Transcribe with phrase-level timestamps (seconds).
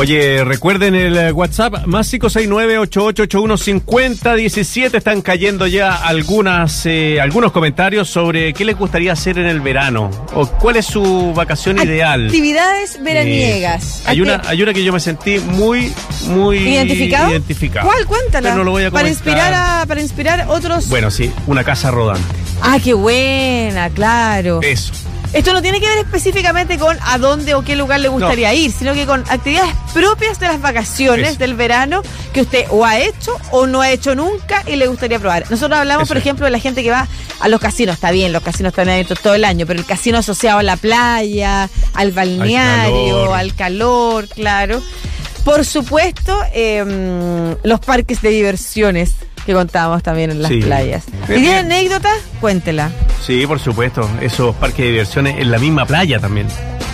[0.00, 4.94] Oye, recuerden el eh, WhatsApp más 569-8881-5017.
[4.94, 10.10] Están cayendo ya algunas, eh, algunos comentarios sobre qué les gustaría hacer en el verano
[10.32, 12.28] o cuál es su vacación ideal.
[12.28, 14.00] Actividades veraniegas.
[14.06, 15.92] Hay una, hay una que yo me sentí muy,
[16.28, 17.32] muy ¿Identificado?
[17.32, 17.86] identificado.
[17.86, 18.06] ¿Cuál?
[18.06, 18.48] Cuéntala.
[18.48, 20.88] Pero no lo voy a para inspirar a, para inspirar otros.
[20.88, 22.24] Bueno, sí, una casa rodante.
[22.62, 24.60] Ah, qué buena, claro.
[24.62, 24.94] Eso.
[25.32, 28.72] Esto no tiene que ver específicamente con a dónde o qué lugar le gustaría ir,
[28.72, 31.38] sino que con actividades propias de las vacaciones Eso.
[31.38, 32.02] del verano
[32.32, 35.48] que usted o ha hecho o no ha hecho nunca y le gustaría probar.
[35.48, 37.06] Nosotros hablamos, Eso por ejemplo, de la gente que va
[37.38, 37.94] a los casinos.
[37.94, 40.76] Está bien, los casinos están abiertos todo el año, pero el casino asociado a la
[40.76, 44.28] playa, al balneario, al calor, calor.
[44.34, 44.82] claro.
[45.44, 49.12] Por supuesto, eh, los parques de diversiones
[49.46, 50.60] que contábamos también en las Sí.
[50.60, 51.04] playas.
[51.24, 51.56] ¿Y tiene bien.
[51.58, 52.10] anécdota?
[52.40, 52.90] Cuéntela.
[53.26, 54.08] Sí, por supuesto.
[54.20, 56.46] Esos parques de diversiones en la misma playa también.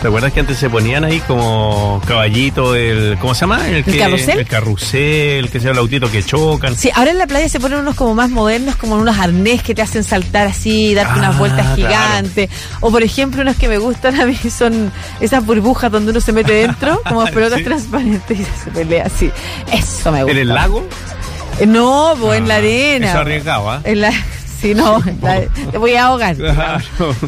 [0.03, 3.67] ¿Te acuerdas que antes se ponían ahí como caballito, el, ¿cómo se llama?
[3.67, 4.39] El, que- carrusel?
[4.41, 6.77] El carrusel, que sea el autito que chocan.
[6.77, 9.75] Sí, ahora en la playa se ponen unos como más modernos, como unos arnés que
[9.75, 11.77] te hacen saltar así, darte Ah, unas vueltas claro.
[11.77, 12.51] gigantes.
[12.81, 16.33] O por ejemplo, unos que me gustan a mí son esas burbujas donde uno se
[16.33, 17.65] mete dentro, como pelotas Sí.
[17.65, 19.31] transparentes y se pelea así.
[19.73, 20.33] Eso me gusta.
[20.33, 20.87] ¿En el lago?
[21.67, 23.25] No, en la Ah, arena.
[23.47, 23.81] ¿ah?
[23.85, 24.13] En la,
[24.61, 25.41] sí, no, en la-
[25.71, 26.37] te voy a ahogar.
[26.37, 26.83] Claro.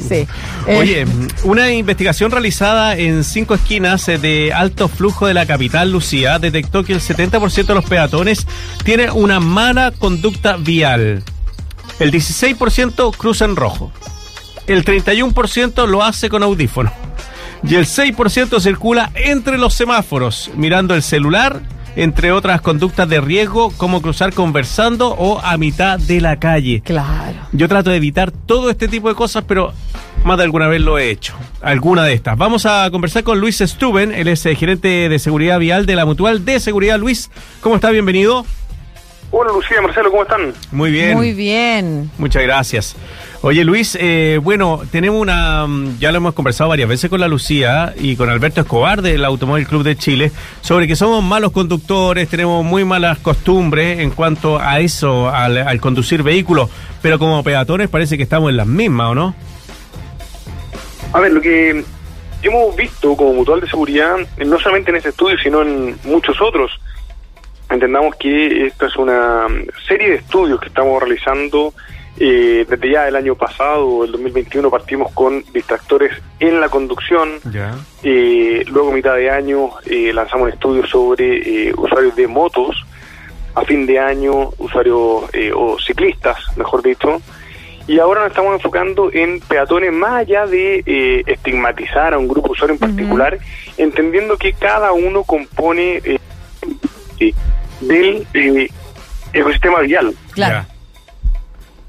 [0.06, 0.26] Sí.
[0.66, 1.06] Eh, Oye,
[1.44, 6.84] una investigación realizada en cinco esquinas eh, de alto flujo de la capital, Lucía, detectó
[6.84, 8.46] que el 70% de los peatones
[8.84, 11.22] tiene una mala conducta vial.
[11.98, 13.90] El 16% cruza en rojo.
[14.66, 16.92] El 31% lo hace con audífono.
[17.62, 21.60] Y el 6% circula entre los semáforos, mirando el celular,
[21.96, 26.82] entre otras conductas de riesgo, como cruzar conversando o a mitad de la calle.
[26.84, 27.38] Claro.
[27.52, 29.72] Yo trato de evitar todo este tipo de cosas, pero
[30.24, 31.34] más de alguna vez lo he hecho.
[31.60, 32.36] Alguna de estas.
[32.36, 36.04] Vamos a conversar con Luis Stuben, él es eh, gerente de seguridad vial de la
[36.04, 36.98] Mutual de Seguridad.
[36.98, 37.90] Luis, ¿cómo está?
[37.90, 38.44] Bienvenido.
[39.30, 40.54] Hola Lucía, Marcelo, ¿cómo están?
[40.72, 41.14] Muy bien.
[41.14, 42.10] Muy bien.
[42.16, 42.96] Muchas gracias.
[43.40, 47.28] Oye Luis, eh, bueno, tenemos una, mm, ya lo hemos conversado varias veces con la
[47.28, 52.28] Lucía y con Alberto Escobar del Automóvil Club de Chile, sobre que somos malos conductores,
[52.28, 56.68] tenemos muy malas costumbres en cuanto a eso, al, al conducir vehículos,
[57.00, 59.34] pero como peatones parece que estamos en las mismas, ¿o no?
[61.12, 61.84] A ver, lo que
[62.42, 66.72] hemos visto como mutual de seguridad, no solamente en este estudio, sino en muchos otros,
[67.70, 69.46] entendamos que esta es una
[69.86, 71.72] serie de estudios que estamos realizando
[72.20, 77.40] eh, desde ya el año pasado, el 2021, partimos con distractores en la conducción.
[77.52, 77.76] Ya.
[78.02, 82.84] Eh, luego, a mitad de año, eh, lanzamos un estudio sobre eh, usuarios de motos.
[83.54, 87.20] A fin de año, usuarios eh, o ciclistas, mejor dicho.
[87.88, 92.52] Y ahora nos estamos enfocando en peatones más allá de eh, estigmatizar a un grupo
[92.52, 93.38] usuario en particular,
[93.78, 96.18] entendiendo que cada uno compone eh,
[97.18, 97.32] eh,
[97.80, 98.68] del eh,
[99.32, 100.14] ecosistema vial.
[100.32, 100.66] Claro.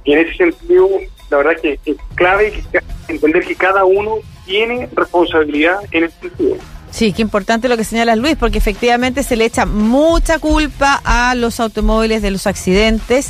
[0.04, 0.88] Y en ese sentido,
[1.30, 2.64] la verdad que es clave
[3.08, 4.16] entender que cada uno
[4.46, 6.56] tiene responsabilidad en ese sentido.
[6.92, 11.36] Sí, qué importante lo que señala Luis, porque efectivamente se le echa mucha culpa a
[11.36, 13.30] los automóviles de los accidentes.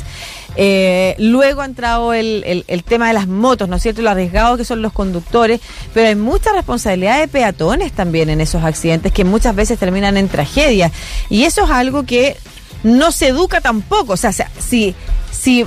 [0.56, 4.00] Eh, luego ha entrado el, el- el tema de las motos, ¿no es cierto?
[4.00, 5.60] Lo arriesgado que son los conductores,
[5.92, 10.28] pero hay mucha responsabilidad de peatones también en esos accidentes que muchas veces terminan en
[10.28, 10.90] tragedia.
[11.28, 12.36] Y eso es algo que
[12.82, 14.14] no se educa tampoco.
[14.14, 14.94] O sea, si,
[15.30, 15.66] si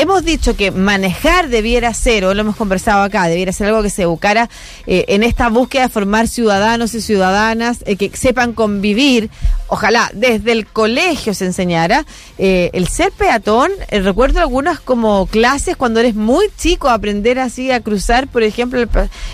[0.00, 3.90] hemos dicho que manejar debiera ser, o lo hemos conversado acá, debiera ser algo que
[3.90, 4.48] se educara
[4.86, 9.30] eh, en esta búsqueda de formar ciudadanos y ciudadanas eh, que sepan convivir.
[9.68, 12.04] Ojalá desde el colegio se enseñara.
[12.38, 17.80] eh, el ser peatón, recuerdo algunas como clases cuando eres muy chico, aprender así a
[17.80, 18.88] cruzar, por ejemplo, el,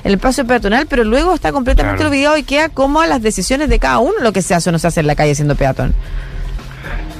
[0.05, 2.11] el paso peatonal, pero luego está completamente Claro.
[2.11, 4.72] olvidado y queda como a las decisiones de cada uno lo que se hace o
[4.72, 5.95] no se hace en la calle siendo peatón.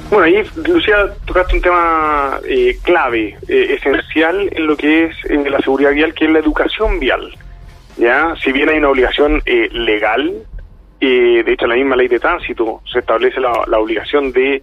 [0.09, 5.49] Bueno, ahí, Lucía, tocaste un tema eh, clave, eh, esencial en lo que es eh,
[5.49, 7.33] la seguridad vial, que es la educación vial.
[7.97, 8.35] ¿ya?
[8.43, 10.31] Si bien hay una obligación eh, legal,
[10.99, 14.61] eh, de hecho, en la misma ley de tránsito se establece la, la obligación de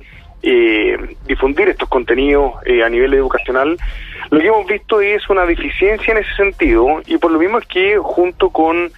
[1.27, 3.77] difundir estos contenidos a nivel educacional.
[4.31, 7.67] Lo que hemos visto es una deficiencia en ese sentido y por lo mismo es
[7.67, 8.91] que junto con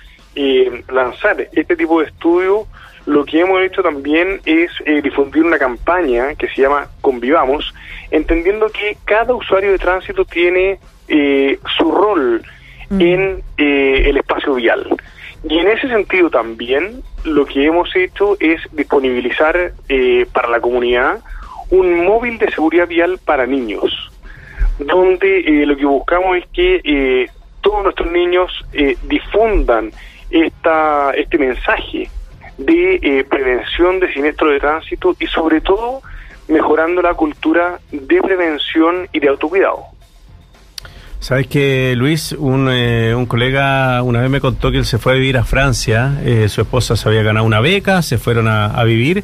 [0.89, 2.69] lanzar este tipo de estudio,
[3.07, 7.75] lo que hemos hecho también es eh, difundir una campaña que se llama Convivamos,
[8.11, 10.79] entendiendo que cada usuario de tránsito tiene
[11.09, 12.43] eh, su rol
[12.91, 14.87] en eh, el espacio vial.
[15.49, 21.21] Y en ese sentido también lo que hemos hecho es disponibilizar eh, para la comunidad
[21.71, 24.13] un móvil de seguridad vial para niños,
[24.79, 27.29] donde eh, lo que buscamos es que eh,
[27.63, 29.91] todos nuestros niños eh, difundan
[30.31, 32.11] esta, este mensaje
[32.59, 36.03] de eh, prevención de siniestro de tránsito y sobre todo
[36.49, 39.93] mejorando la cultura de prevención y de autocuidado.
[41.23, 45.13] Sabes que Luis, un, eh, un, colega una vez me contó que él se fue
[45.13, 48.83] a vivir a Francia, eh, su esposa se había ganado una beca, se fueron a,
[48.83, 49.23] vivir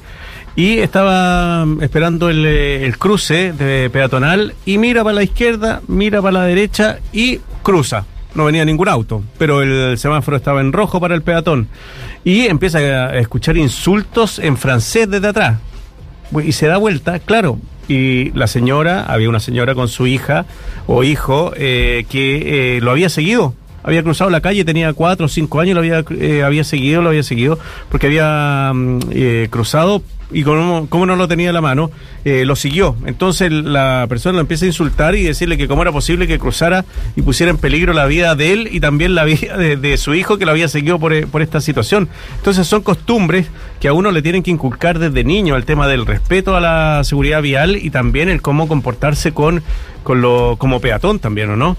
[0.55, 6.23] y estaba esperando el, eh, el, cruce de peatonal y mira para la izquierda, mira
[6.23, 8.05] para la derecha y cruza.
[8.39, 11.67] No venía ningún auto, pero el semáforo estaba en rojo para el peatón.
[12.23, 15.59] Y empieza a escuchar insultos en francés desde atrás.
[16.45, 17.59] Y se da vuelta, claro,
[17.89, 20.47] y la señora, había una señora con su hija
[20.87, 23.55] o hijo eh, que eh, lo había seguido.
[23.83, 27.09] Había cruzado la calle, tenía cuatro o cinco años, lo había, eh, había seguido, lo
[27.09, 27.59] había seguido,
[27.89, 30.01] porque había mm, eh, cruzado
[30.31, 31.91] y como, como, no lo tenía a la mano,
[32.25, 32.97] eh, lo siguió.
[33.07, 36.85] Entonces la persona lo empieza a insultar y decirle que cómo era posible que cruzara
[37.17, 40.39] y pusiera en peligro la vida de él y también la vida de, su hijo
[40.39, 42.09] que lo había seguido por, por, esta situación.
[42.37, 43.49] Entonces son costumbres
[43.81, 47.03] que a uno le tienen que inculcar desde niño el tema del respeto a la
[47.05, 49.63] seguridad vial y también el cómo comportarse con,
[50.03, 51.77] con lo, como peatón también, ¿o no?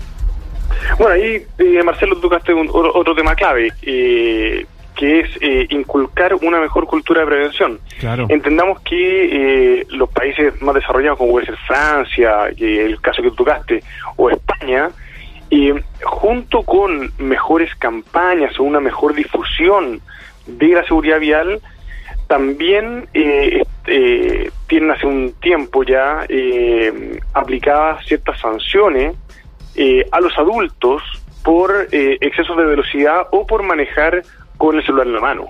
[0.98, 3.72] Bueno, ahí, eh, Marcelo, tocaste un, otro tema clave.
[3.81, 4.66] Eh,
[5.00, 7.80] que es eh, inculcar una mejor cultura de prevención.
[8.01, 8.25] Claro.
[8.28, 13.30] Entendamos que eh, los países más desarrollados, como puede ser Francia, que el caso que
[13.30, 13.81] tú tocaste,
[14.18, 14.90] o España,
[15.51, 15.74] eh,
[16.04, 20.01] junto con mejores campañas o una mejor difusión
[20.46, 21.62] de la seguridad vial,
[22.28, 29.16] también eh, eh, tienen hace un tiempo ya eh, aplicadas ciertas sanciones
[29.75, 31.01] eh, a los adultos
[31.42, 34.24] por eh, excesos de velocidad o por manejar
[34.59, 35.47] con el celular en la mano.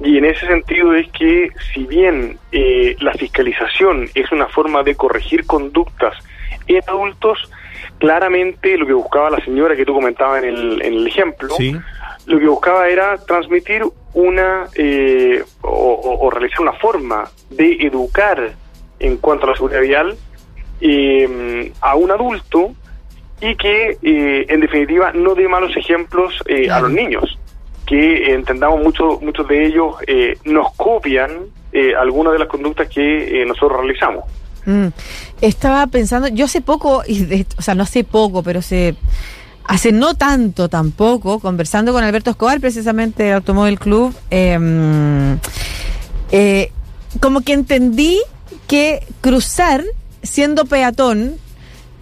[0.00, 4.94] Y en ese sentido es que si bien eh, la fiscalización es una forma de
[4.94, 6.14] corregir conductas
[6.66, 7.50] en adultos,
[7.98, 11.76] claramente lo que buscaba la señora que tú comentabas en el, en el ejemplo, sí.
[12.26, 13.82] lo que buscaba era transmitir
[14.14, 18.52] una eh, o, o, o, realizar una forma de educar
[18.98, 20.16] en cuanto a la seguridad vial
[20.80, 22.74] eh, a un adulto
[23.42, 27.38] y que eh, en definitiva no dé malos ejemplos eh, a los niños
[27.86, 31.30] que eh, entendamos mucho, muchos de ellos eh, nos copian
[31.72, 34.24] eh, algunas de las conductas que nosotros realizamos.
[34.66, 34.88] Mm.
[35.40, 38.94] Estaba pensando, yo hace poco, y o sea, no hace poco, pero se,
[39.64, 45.38] hace no tanto tampoco, conversando con Alberto Escobar, precisamente del Automóvil Club, em,
[47.20, 48.20] como que entendí
[48.68, 49.84] que cruzar
[50.22, 51.36] siendo peatón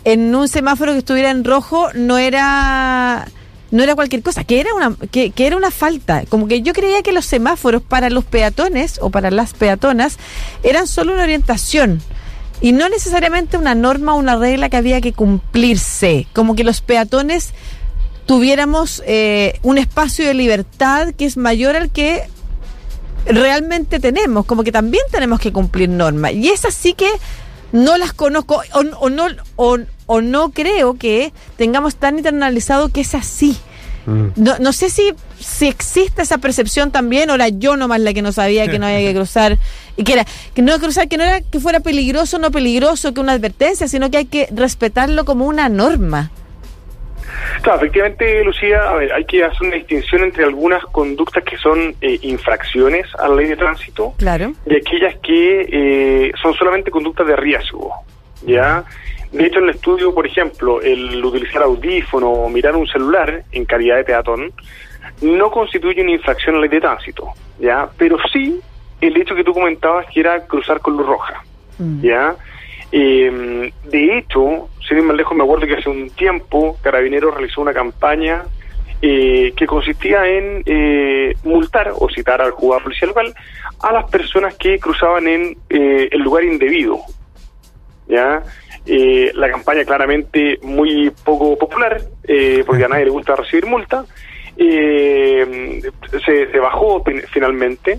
[0.05, 3.27] en un semáforo que estuviera en rojo no era
[3.71, 6.25] no era cualquier cosa, que era una que, que, era una falta.
[6.29, 10.19] Como que yo creía que los semáforos para los peatones o para las peatonas
[10.63, 12.03] eran solo una orientación
[12.61, 16.27] y no necesariamente una norma o una regla que había que cumplirse.
[16.35, 17.53] Como que los peatones
[18.27, 22.25] tuviéramos eh, un espacio de libertad que es mayor al que
[23.27, 24.45] realmente tenemos.
[24.45, 26.33] Como que también tenemos que cumplir normas.
[26.33, 27.09] Y es así que
[27.73, 29.27] no las conozco o, o no
[29.57, 33.57] o, o, no creo que tengamos tan internalizado que es así.
[34.07, 34.29] Mm.
[34.37, 38.23] No, no, sé si, si existe esa percepción también, o era yo nomás la que
[38.23, 39.59] no sabía que no había que cruzar,
[39.97, 43.13] y que era, que no cruzar, que no era que fuera peligroso o no peligroso,
[43.13, 46.31] que una advertencia, sino que hay que respetarlo como una norma.
[47.63, 51.95] Claro, efectivamente, Lucía, a ver, hay que hacer una distinción entre algunas conductas que son
[52.01, 54.53] eh, infracciones a la ley de tránsito claro.
[54.67, 57.93] y aquellas que eh, son solamente conductas de riesgo,
[58.43, 58.85] ¿ya?
[59.33, 63.65] De hecho, en el estudio, por ejemplo, el utilizar audífono o mirar un celular en
[63.65, 64.53] calidad de peatón
[65.21, 67.29] no constituye una infracción a la ley de tránsito,
[67.59, 67.89] ¿ya?
[67.97, 68.61] Pero sí
[69.01, 71.43] el hecho que tú comentabas que era cruzar con luz roja,
[71.79, 72.03] mm.
[72.93, 77.61] Eh, de hecho, sin ir más lejos, me acuerdo que hace un tiempo Carabineros realizó
[77.61, 78.45] una campaña
[79.03, 83.35] eh, que consistía en eh, multar o citar al jugador policial local
[83.81, 86.99] a las personas que cruzaban en eh, el lugar indebido.
[88.07, 88.43] ¿Ya?
[88.85, 92.01] Eh, la campaña claramente muy poco popular,
[92.67, 94.05] porque a nadie le gusta recibir multa.
[94.57, 97.99] Se, se, bajó finalmente.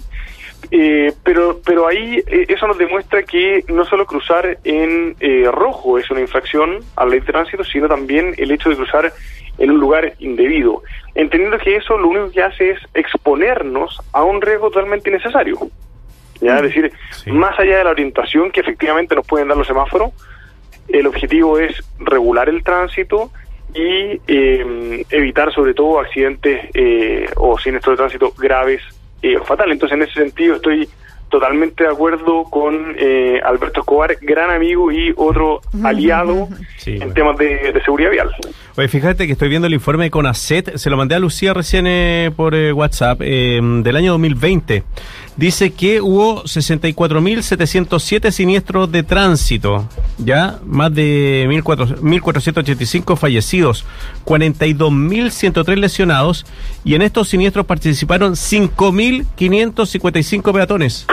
[0.70, 5.98] Eh, pero pero ahí eh, eso nos demuestra que no solo cruzar en eh, rojo
[5.98, 9.12] es una infracción a la ley de tránsito, sino también el hecho de cruzar
[9.58, 10.84] en un lugar indebido,
[11.16, 15.58] entendiendo que eso lo único que hace es exponernos a un riesgo totalmente innecesario.
[16.40, 16.58] ¿ya?
[16.58, 17.32] Es decir, sí.
[17.32, 20.12] más allá de la orientación que efectivamente nos pueden dar los semáforos,
[20.88, 23.32] el objetivo es regular el tránsito
[23.74, 26.70] y eh, evitar sobre todo accidentes
[27.36, 28.82] o siniestros de tránsito graves
[29.22, 29.72] eh, fatal.
[29.72, 30.90] Entonces, en ese sentido, estoy
[31.32, 36.48] totalmente de acuerdo con eh, Alberto Escobar, gran amigo y otro aliado
[36.78, 37.14] Sí, en bueno.
[37.14, 38.30] temas de, de seguridad vial.
[38.78, 41.86] Oye, fíjate que estoy viendo el informe de CONACET, se lo mandé a Lucía recién
[41.88, 44.84] eh, por eh, WhatsApp, eh, del año 2020.
[45.38, 53.86] Dice que hubo 64.707 siniestros de tránsito, ya más de 1.400 1.485 fallecidos,
[54.26, 56.46] 42.103 lesionados,
[56.84, 61.08] y en estos siniestros participaron 5.555 peatones.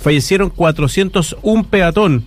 [0.00, 2.24] Fallecieron 401 peatón.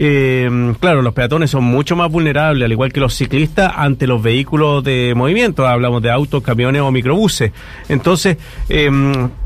[0.00, 0.48] Eh,
[0.78, 4.84] claro, los peatones son mucho más vulnerables, al igual que los ciclistas, ante los vehículos
[4.84, 5.66] de movimiento.
[5.66, 7.50] Hablamos de autos, camiones o microbuses.
[7.88, 8.36] Entonces,
[8.68, 8.88] eh,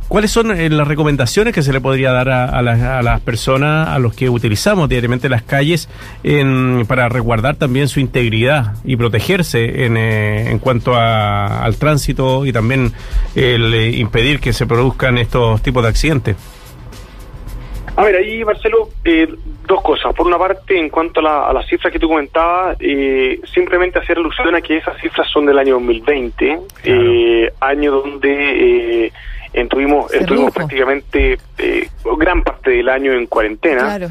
[0.09, 3.21] ¿cuáles son eh, las recomendaciones que se le podría dar a, a las- a las
[3.23, 5.89] personas, a los que utilizamos diariamente las calles,
[6.23, 12.45] en- para resguardar también su integridad y protegerse en, eh, en cuanto a- al tránsito
[12.45, 12.93] y también
[13.35, 16.37] el eh, impedir que se produzcan estos tipos de accidentes?
[17.97, 19.29] A ver, ahí, Marcelo, eh,
[19.67, 20.15] dos cosas.
[20.15, 23.99] Por una parte, en cuanto a, la- a las cifras que tú comentabas, eh, simplemente
[23.99, 29.13] hacer alusión a que esas cifras son del año 2020, eh, año donde eh,
[29.53, 33.81] estuvimos, Se estuvimos prácticamente eh, gran parte del año en cuarentena.
[33.85, 34.09] Claro,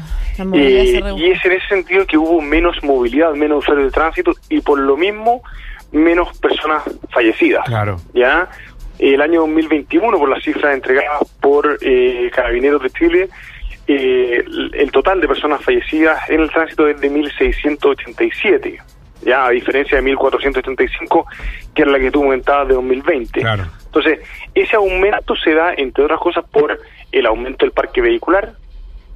[0.54, 4.60] Eh, y es en ese sentido que hubo menos movilidad, menos usuarios de tránsito y
[4.60, 5.42] por lo mismo
[5.90, 7.64] menos personas fallecidas.
[7.66, 7.96] Claro.
[8.14, 8.48] ¿ya?
[8.98, 13.28] El año 2021, por las cifras entregadas por eh, Carabineros de Chile,
[13.86, 18.80] eh, el, el total de personas fallecidas en el tránsito es de 1.687,
[19.22, 21.24] ya a diferencia de 1.485,
[21.74, 23.40] que era la que tú comentabas de 2020.
[23.40, 23.64] Claro.
[23.86, 24.20] Entonces,
[24.54, 26.78] ese aumento se da, entre otras cosas, por
[27.10, 28.54] el aumento del parque vehicular,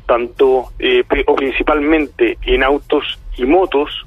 [0.07, 4.07] tanto eh, o principalmente en autos y motos.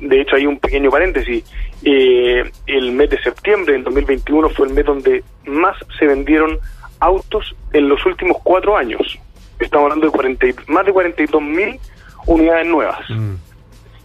[0.00, 1.44] De hecho, hay un pequeño paréntesis.
[1.84, 6.58] Eh, el mes de septiembre del 2021 fue el mes donde más se vendieron
[7.00, 9.18] autos en los últimos cuatro años.
[9.58, 11.78] Estamos hablando de 40 y- más de 42 mil
[12.26, 13.00] unidades nuevas.
[13.10, 13.34] Mm.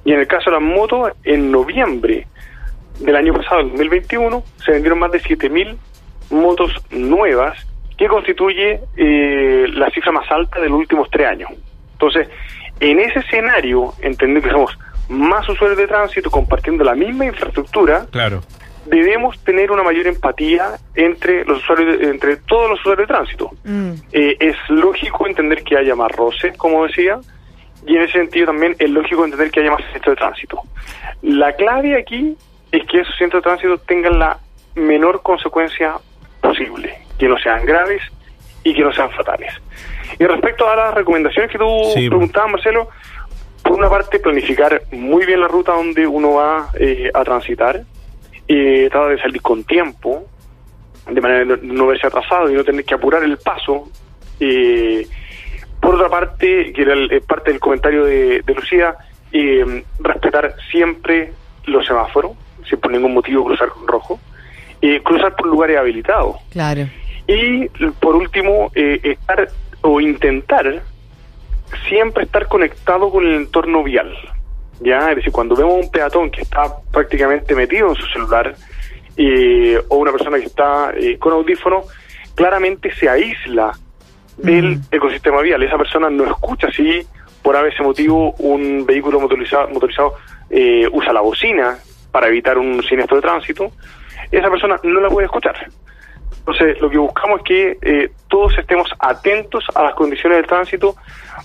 [0.06, 2.28] Y en el caso de las motos, en noviembre
[3.00, 5.78] del año pasado, el 2021, se vendieron más de 7.000
[6.32, 7.58] motos nuevas,
[7.98, 11.50] que constituye eh, la cifra más alta de los últimos tres años.
[11.94, 12.28] Entonces,
[12.80, 14.78] en ese escenario, entendiendo que somos
[15.10, 18.42] más usuarios de tránsito compartiendo la misma infraestructura, Claro.
[18.86, 23.52] debemos tener una mayor empatía entre los usuarios, de- entre todos los usuarios de tránsito.
[23.64, 23.92] Mm.
[24.12, 27.20] Eh, es lógico entender que haya más roce, como decía,
[27.86, 30.62] y en ese sentido también es lógico entender que haya más centros de tránsito.
[31.22, 32.36] La clave aquí
[32.72, 34.38] es que esos centros de tránsito tengan la
[34.76, 35.94] menor consecuencia
[36.42, 38.02] posible, que no sean graves
[38.64, 39.54] y que no sean fatales.
[40.20, 42.90] Y respecto a las recomendaciones que tú Sí, preguntabas, Marcelo,
[43.68, 47.82] por una parte planificar muy bien la ruta donde uno va eh, a transitar,
[48.48, 50.24] eh, tratar de salir con tiempo,
[51.10, 53.90] de manera de no- verse atrasado y no tener que apurar el paso.
[54.40, 55.08] Eh,
[55.82, 58.96] por otra parte, que era el- eh, parte del comentario de, de Lucía,
[59.32, 61.32] eh, respetar siempre
[61.66, 62.32] los semáforos,
[62.70, 64.20] sin por ningún motivo cruzar con rojo,
[64.82, 66.38] eh, cruzar por lugares habilitados.
[66.52, 66.88] Claro.
[67.28, 67.68] Y
[68.00, 69.48] por último, eh, estar
[69.82, 70.82] o intentar
[71.88, 74.14] siempre estar conectado con el entorno vial.
[74.80, 78.56] Ya, es decir, cuando vemos un peatón que está prácticamente metido en su celular
[79.16, 81.84] eh, o una persona que está eh, con audífono,
[82.36, 83.74] claramente se aísla
[84.38, 84.82] del Mm.
[84.92, 85.64] ecosistema vial.
[85.64, 87.02] Esa persona no escucha si
[87.42, 90.16] por ese motivo un vehículo motorizado, motorizado
[90.50, 91.78] eh, usa la bocina
[92.12, 93.72] para evitar un siniestro de tránsito.
[94.32, 95.56] Esa persona no la puede escuchar.
[96.48, 100.96] Entonces, lo que buscamos es que eh, todos estemos atentos a las condiciones del tránsito,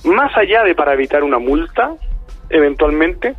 [0.04, 1.94] más allá de para evitar una multa,
[2.48, 3.34] eventualmente,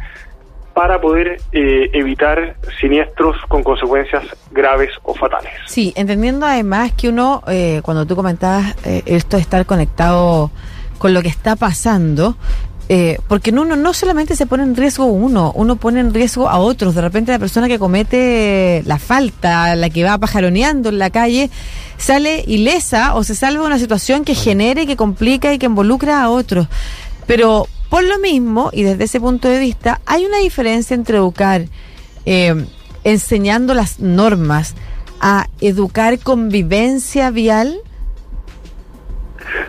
[0.73, 5.53] para poder eh, evitar siniestros con consecuencias graves o fatales.
[5.67, 10.51] Sí, entendiendo además que uno, eh, cuando tú comentabas eh, esto de estar conectado
[10.97, 12.35] con lo que está pasando,
[12.95, 16.59] eh, porque uno no solamente se pone en riesgo uno, uno pone en riesgo a
[16.59, 16.93] otros.
[16.93, 21.49] De repente la persona que comete la falta, la que va pajaroneando en la calle,
[21.97, 26.21] sale ilesa o se salva de una situación que genere, que complica y que involucra
[26.21, 26.67] a otros.
[27.25, 31.63] Pero por lo mismo, y desde ese punto de vista, hay una diferencia entre educar
[32.27, 32.53] eh,
[33.03, 34.75] enseñando las normas
[35.19, 37.75] a educar convivencia vial.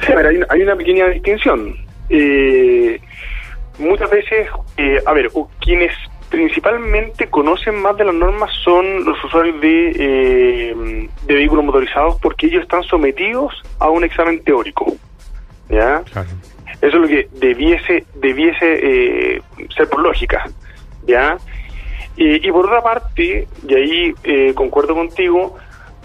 [0.04, 1.74] Sí, a ver, hay, hay una pequeña distinción.
[2.10, 3.00] Eh,
[3.78, 5.92] muchas veces, eh, a ver, quienes
[6.28, 12.46] principalmente conocen más de las normas son los usuarios de, eh, de vehículos motorizados porque
[12.46, 14.96] ellos están sometidos a un examen teórico.
[15.68, 16.02] ¿Ya?
[16.12, 16.28] Claro.
[16.80, 18.56] Eso es lo que debiese debiese
[19.36, 19.42] eh,
[19.74, 20.44] ser por lógica,
[21.06, 21.38] ¿ya?
[22.16, 25.56] Y, y por otra parte, y ahí eh, concuerdo contigo,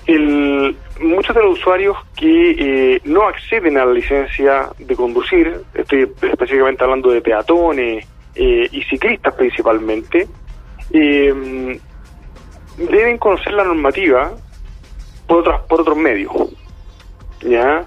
[0.09, 6.11] el, muchos de los usuarios que eh, no acceden a la licencia de conducir, estoy
[6.21, 10.27] específicamente hablando de peatones eh, y ciclistas principalmente,
[10.91, 11.79] eh,
[12.77, 14.31] deben conocer la normativa
[15.27, 16.31] por otros por otros medios.
[17.41, 17.85] ¿Ya?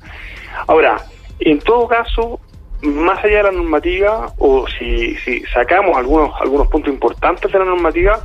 [0.69, 0.99] Ahora,
[1.41, 2.39] en todo caso,
[2.83, 7.65] más allá de la normativa, o si, si sacamos algunos, algunos puntos importantes de la
[7.65, 8.21] normativa,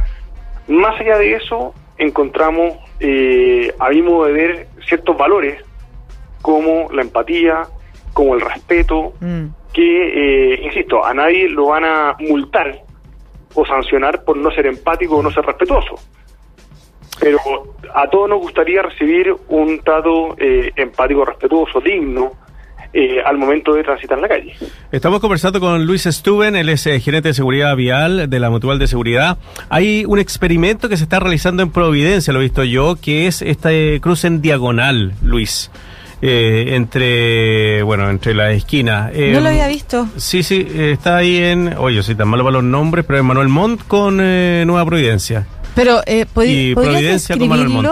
[0.68, 5.63] más allá de eso, encontramos, eh, a mi modo de ver, ciertos valores
[6.42, 7.63] como la empatía,
[8.13, 9.46] como el respeto, Mm.
[9.74, 12.80] que, eh, insisto, a nadie lo van a multar
[13.54, 15.96] o sancionar por no ser empático o no ser respetuoso.
[17.20, 17.39] Pero
[17.94, 22.32] a todos nos gustaría recibir un trato eh, empático, respetuoso, digno
[22.94, 24.53] eh, al momento de transitar la calle.
[24.91, 28.79] Estamos conversando con Luis Stuben, él es eh, gerente de seguridad vial de la Mutual
[28.79, 29.38] de Seguridad.
[29.70, 33.41] Hay un experimento que se está realizando en Providencia, lo he visto yo, que es
[33.41, 35.70] este cruce en diagonal, Luis.
[36.20, 39.12] eh, entre, bueno, entre las esquinas.
[39.13, 40.08] No Eh, lo había visto.
[40.17, 43.20] Sí, sí, eh, está ahí en, oye, yo soy tan malo para los nombres, pero
[43.20, 45.46] en Manuel Montt con eh, Nueva Providencia.
[45.75, 47.70] Pero, eh, ¿pod- y ¿podrías Providencia con Manuel?
[47.70, 47.88] Montt.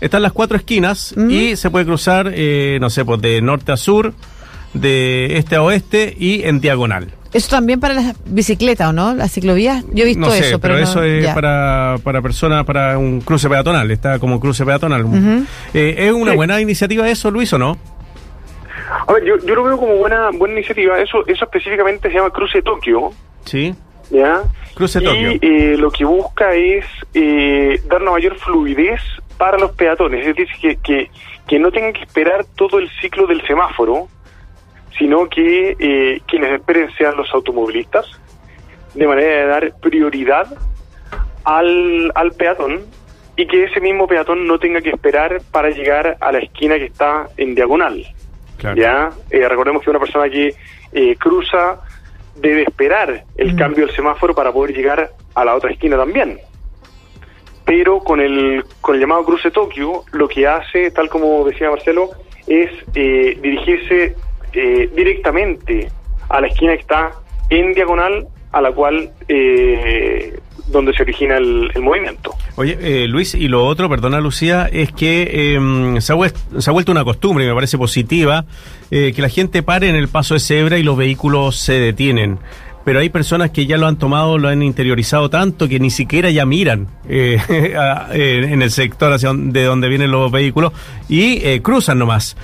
[0.00, 1.30] Están las cuatro esquinas Mm.
[1.30, 4.12] y se puede cruzar, eh, no sé, pues de norte a sur,
[4.72, 7.12] de este a oeste y en diagonal.
[7.32, 9.12] Eso también para las bicicletas, ¿o no?
[9.14, 9.84] Las ciclovías.
[9.92, 11.34] Yo he visto no sé, eso, pero, pero, no- eso es ya.
[11.34, 15.04] para, para personas, para un cruce peatonal, está como cruce peatonal.
[15.74, 16.36] Eh, ¿Es una Sí.
[16.36, 17.76] buena iniciativa eso, Luis, o no?
[19.08, 21.00] A ver, yo, yo lo veo como buena buena iniciativa.
[21.00, 23.10] Eso eso específicamente se llama Cruce Tokio,
[23.44, 23.74] Sí.
[24.10, 24.42] ¿Ya?
[24.74, 26.84] Cruce y eh, lo que busca es
[27.14, 29.00] eh, dar una mayor fluidez
[29.38, 31.10] para los peatones, es decir, que, que,
[31.46, 34.08] que no tengan que esperar todo el ciclo del semáforo,
[34.98, 38.06] sino que eh, quienes esperen sean los automovilistas,
[38.94, 40.46] de manera de dar prioridad
[41.44, 42.82] al, al peatón
[43.36, 46.84] y que ese mismo peatón no tenga que esperar para llegar a la esquina que
[46.86, 48.04] está en diagonal.
[48.56, 48.76] Claro.
[48.76, 50.54] Ya, Eh, recordemos que una persona que
[50.92, 51.80] eh, cruza
[52.36, 53.56] debe esperar el Mm.
[53.56, 56.38] cambio del semáforo para poder llegar a la otra esquina también.
[57.64, 62.10] Pero con el, con el llamado cruce Tokio, lo que hace, tal como decía Marcelo,
[62.46, 64.14] es eh, dirigirse
[64.52, 65.88] eh, directamente
[66.28, 67.12] a la esquina que está
[67.50, 72.34] en diagonal a la cual eh, donde se origina el, el movimiento.
[72.56, 76.16] Oye, eh, Luis, y lo otro, perdona Lucía, es que eh, se, ha
[76.60, 78.44] se ha vuelto una costumbre, y me parece positiva,
[78.90, 82.38] eh, que la gente pare en el paso de cebra y los vehículos se detienen.
[82.84, 86.30] Pero hay personas que ya lo han tomado, lo han interiorizado tanto que ni siquiera
[86.30, 87.38] ya miran eh,
[88.12, 90.72] en el sector hacia don- de donde vienen los vehículos
[91.08, 92.36] y eh, cruzan nomás.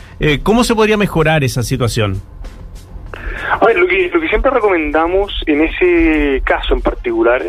[0.43, 2.23] ¿Cómo se podría mejorar esa situación?
[3.61, 7.43] A ver, lo que, lo que siempre recomendamos en ese caso en particular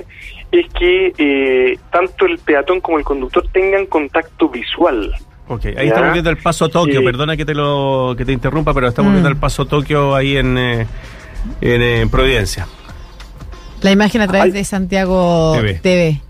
[0.52, 5.14] es que eh, tanto el peatón como el conductor tengan contacto visual.
[5.48, 5.82] Ok, ahí Ya.
[5.84, 7.06] estamos viendo el paso Tokio, Sí.
[7.06, 9.16] perdona que te lo que te interrumpa, pero estamos Mm.
[9.16, 10.88] viendo el paso Tokio ahí en, eh,
[11.62, 12.68] en, eh, Providencia.
[13.82, 14.52] La imagen a través Ay.
[14.52, 15.74] de Santiago TV.
[15.76, 16.22] TV.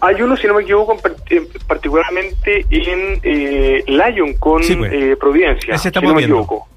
[0.00, 4.76] Hay uno, si no me equivoco, en par- en- particularmente en eh, Lyon con Sí,
[4.76, 4.92] pues.
[4.92, 6.36] eh, Providencia, Ese si estamos no me viendo.
[6.42, 6.68] equivoco.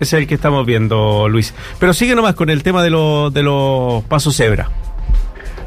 [0.00, 1.54] Es el que estamos viendo, Luis.
[1.78, 4.68] Pero sigue nomás con el tema de, los de los pasos cebra.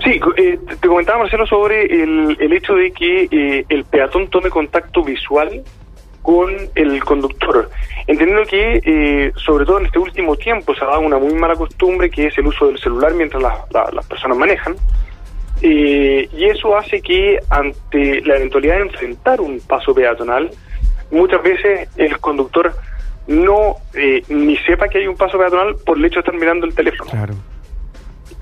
[0.03, 4.49] Sí, eh, te- comentaba Marcelo sobre el, el hecho de que eh, el peatón tome
[4.49, 5.61] contacto visual
[6.23, 7.69] con el conductor,
[8.07, 11.53] entendiendo que eh, sobre todo en este último tiempo se ha dado una muy mala
[11.55, 14.75] costumbre que es el uso del celular mientras la- las personas manejan,
[15.61, 20.49] eh, y eso hace que ante la eventualidad de enfrentar un paso peatonal,
[21.11, 22.73] muchas veces el conductor
[23.27, 26.65] no eh, ni sepa que hay un paso peatonal por el hecho de estar mirando
[26.65, 27.09] el teléfono.
[27.09, 27.35] Claro.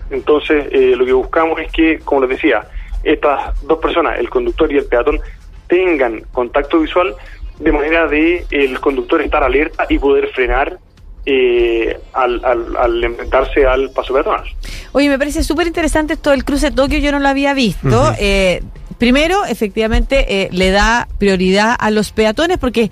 [0.10, 2.68] Entonces, eh, lo que buscamos es que, como les decía,
[3.04, 5.20] estas dos personas, el conductor y el peatón,
[5.68, 7.16] tengan contacto visual
[7.60, 10.78] de manera de el conductor estar alerta y poder frenar
[11.26, 14.44] eh, al, al, al enfrentarse al paso peatonal.
[14.92, 18.14] Oye, me parece súper interesante esto del cruce Tokio, yo no lo había visto.
[18.20, 18.62] Eh,
[18.98, 22.92] primero, efectivamente, eh, le da prioridad a los peatones porque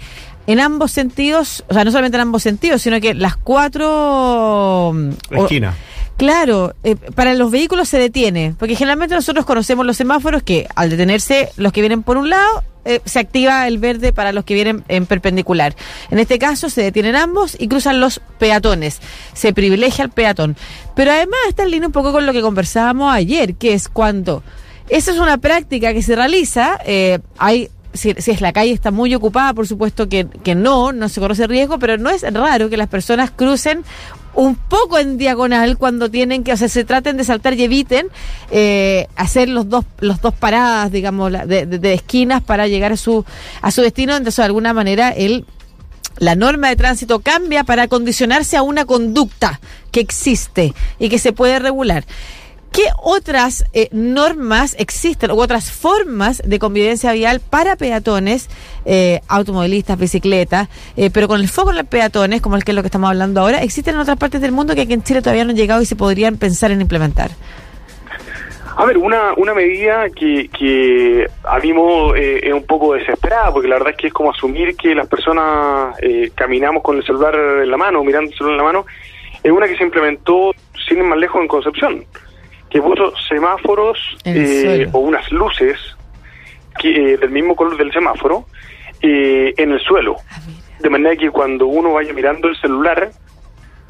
[0.51, 4.91] en ambos sentidos, o sea, no solamente en ambos sentidos, sino que las cuatro...
[4.95, 5.75] mm, o- Esquina.
[6.17, 10.89] Claro, eh, para los vehículos se detiene, porque generalmente nosotros conocemos los semáforos que al
[10.89, 14.53] detenerse los que vienen por un lado, eh, se activa el verde para los que
[14.53, 15.75] vienen en perpendicular.
[16.11, 18.99] En este caso se detienen ambos y cruzan los peatones,
[19.33, 20.57] se privilegia al peatón.
[20.95, 24.43] Pero además está en línea un poco con lo que conversábamos ayer, que es cuando
[24.89, 29.13] esa es una práctica que se realiza, eh, hay si, es la calle está muy
[29.15, 32.77] ocupada, por supuesto que, que no, no se conoce riesgo, pero no es raro que
[32.77, 33.83] las personas crucen
[34.33, 38.07] un poco en diagonal cuando tienen que, o sea, se traten de saltar y eviten
[38.51, 42.97] eh, hacer los dos, los dos paradas, digamos, de, de, de, esquinas para llegar a
[42.97, 43.25] su,
[43.61, 44.15] a su destino.
[44.15, 45.45] Entonces, de alguna manera, el
[46.19, 49.59] la norma de tránsito cambia para condicionarse a una conducta
[49.91, 52.05] que existe y que se puede regular.
[52.71, 58.47] ¿Qué otras eh, normas existen u otras formas de convivencia vial para peatones,
[58.85, 62.75] eh, automovilistas, bicicletas, eh, pero con el foco en los peatones, como el que es
[62.75, 65.21] lo que estamos hablando ahora, existen en otras partes del mundo que aquí en Chile
[65.21, 67.31] todavía no han llegado y se podrían pensar en implementar?
[68.79, 73.51] A ver, una, una medida que, que a mi modo eh, es un poco desesperada,
[73.51, 77.03] porque la verdad es que es como asumir que las personas eh, caminamos con el
[77.03, 78.85] celular en la mano, mirando el celular en la mano,
[79.43, 80.53] es una que se implementó
[80.87, 82.05] sin ir más lejos en Concepción,
[82.69, 85.77] que puso semáforos eh, o unas luces
[86.79, 88.45] que, del mismo color del semáforo
[89.01, 90.17] en el suelo.
[90.79, 93.11] De manera que cuando uno vaya mirando el celular,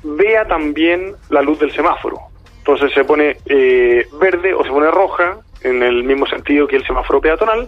[0.04, 2.20] vea también la luz del semáforo.
[2.60, 6.86] Entonces se pone eh, verde o se pone roja en el mismo sentido que el
[6.86, 7.68] semáforo peatonal,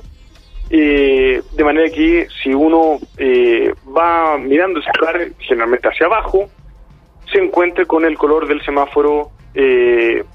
[0.69, 6.49] eh, de manera que si uno eh, va mirando el celular generalmente hacia abajo,
[7.31, 9.31] se encuentre con el color del semáforo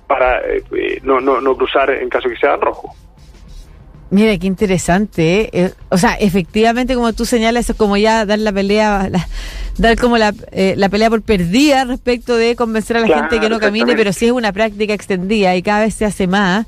[0.06, 0.42] para
[1.02, 2.94] no, no, no cruzar en caso que sea rojo.
[4.10, 5.50] Mira, qué interesante.
[5.52, 5.72] ¿eh?
[5.88, 9.26] O sea, efectivamente, como tú señalas, es como ya dar la pelea, la,
[9.78, 13.40] dar como la, eh, la, pelea por perdida respecto de convencer a la claro, gente
[13.40, 16.66] que no camine, pero si es una práctica extendida y cada vez se hace más,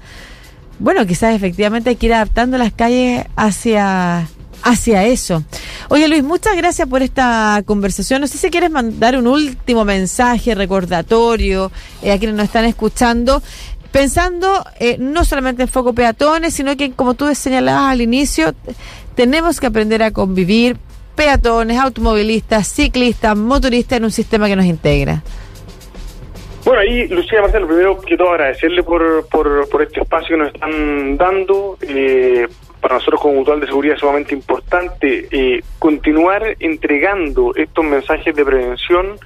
[0.80, 4.26] bueno, quizás efectivamente hay que ir adaptando las calles hacia
[4.62, 5.42] hacia eso.
[5.88, 8.20] Oye Luis, muchas gracias por esta conversación.
[8.20, 11.70] No sé si quieres mandar un último mensaje recordatorio
[12.02, 13.42] eh, a quienes nos están escuchando
[13.90, 18.54] pensando eh, no solamente en foco peatones, sino que, como tú señalabas al inicio,
[19.14, 20.76] tenemos que aprender a convivir
[21.16, 25.22] peatones, automovilistas, ciclistas, motoristas en un sistema que nos integra.
[26.64, 30.54] Bueno, ahí, Lucía Marcelo, primero que todo agradecerle por, por, por este espacio que nos
[30.54, 31.78] están dando.
[31.80, 32.46] Eh,
[32.80, 38.44] para nosotros como Mutual de Seguridad es sumamente importante eh, continuar entregando estos mensajes de
[38.44, 39.18] prevención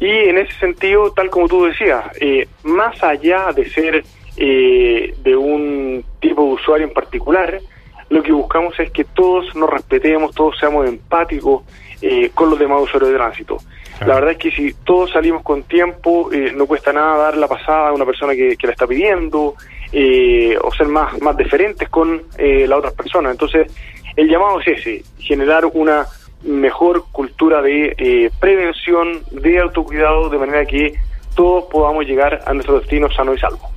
[0.00, 4.04] y en ese sentido, tal como tú decías, eh, más allá de ser
[4.36, 7.60] eh, de un tipo de usuario en particular,
[8.08, 11.62] lo que buscamos es que todos nos respetemos, todos seamos empáticos
[12.00, 13.58] eh, con los demás usuarios de tránsito.
[14.00, 17.46] La verdad es que si todos salimos con tiempo, eh, no cuesta nada dar la
[17.46, 19.54] pasada a una persona que, que la está pidiendo,
[19.92, 23.30] eh, o ser más, más deferentes con eh, la otra persona.
[23.30, 23.70] Entonces,
[24.16, 26.06] el llamado es ese, generar una
[26.42, 30.94] mejor cultura de eh, prevención, de autocuidado, de manera que
[31.34, 33.72] todos podamos llegar a nuestro destino sano y salvo.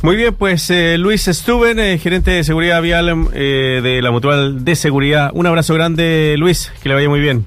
[0.00, 4.64] Muy bien, pues eh, Luis Stuben, eh, gerente de seguridad vial eh, de la Mutual
[4.64, 5.30] de Seguridad.
[5.34, 7.46] Un abrazo grande, Luis, que le vaya muy bien.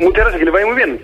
[0.00, 1.00] Muchas gracias, que le vaya muy bien.